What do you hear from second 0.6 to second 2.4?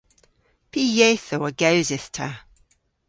Py yethow a gewsydh ta?